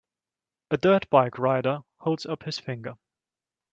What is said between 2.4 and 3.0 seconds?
his finger.